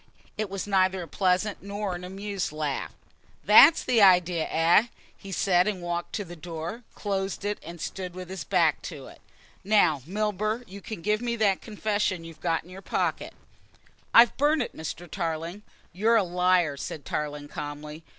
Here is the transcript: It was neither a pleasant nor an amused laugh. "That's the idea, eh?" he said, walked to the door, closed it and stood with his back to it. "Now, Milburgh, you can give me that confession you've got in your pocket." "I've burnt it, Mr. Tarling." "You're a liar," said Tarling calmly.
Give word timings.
It 0.35 0.49
was 0.49 0.65
neither 0.65 1.03
a 1.03 1.07
pleasant 1.07 1.61
nor 1.61 1.93
an 1.93 2.03
amused 2.03 2.51
laugh. 2.51 2.91
"That's 3.45 3.83
the 3.83 4.01
idea, 4.01 4.47
eh?" 4.49 4.87
he 5.15 5.31
said, 5.31 5.67
walked 5.79 6.13
to 6.13 6.25
the 6.25 6.35
door, 6.35 6.81
closed 6.95 7.45
it 7.45 7.59
and 7.61 7.79
stood 7.79 8.15
with 8.15 8.27
his 8.31 8.43
back 8.43 8.81
to 8.89 9.05
it. 9.05 9.21
"Now, 9.63 10.01
Milburgh, 10.07 10.63
you 10.67 10.81
can 10.81 11.03
give 11.03 11.21
me 11.21 11.35
that 11.35 11.61
confession 11.61 12.23
you've 12.23 12.41
got 12.41 12.63
in 12.63 12.71
your 12.71 12.81
pocket." 12.81 13.35
"I've 14.11 14.35
burnt 14.37 14.63
it, 14.63 14.75
Mr. 14.75 15.07
Tarling." 15.07 15.61
"You're 15.93 16.15
a 16.17 16.23
liar," 16.23 16.77
said 16.77 17.05
Tarling 17.05 17.47
calmly. 17.49 18.03